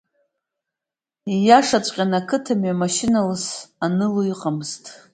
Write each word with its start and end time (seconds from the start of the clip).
Ииашаҵәҟьаны, 1.33 2.17
ақыҭа 2.19 2.53
мҩа 2.59 2.73
амашьына 2.75 3.27
ласы 3.27 3.55
аныло 3.85 4.21
иҟамызт. 4.31 4.83